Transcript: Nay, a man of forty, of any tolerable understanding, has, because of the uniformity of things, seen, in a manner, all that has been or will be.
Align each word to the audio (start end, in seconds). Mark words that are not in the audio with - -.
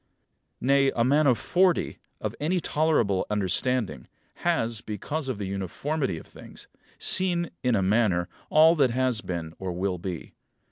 Nay, 0.59 0.91
a 0.95 1.03
man 1.03 1.27
of 1.27 1.37
forty, 1.37 1.99
of 2.19 2.33
any 2.39 2.59
tolerable 2.59 3.27
understanding, 3.29 4.07
has, 4.37 4.81
because 4.81 5.29
of 5.29 5.37
the 5.37 5.45
uniformity 5.45 6.17
of 6.17 6.25
things, 6.25 6.65
seen, 6.97 7.51
in 7.61 7.75
a 7.75 7.83
manner, 7.83 8.27
all 8.49 8.75
that 8.77 8.89
has 8.89 9.21
been 9.21 9.53
or 9.59 9.71
will 9.73 9.99
be. 9.99 10.33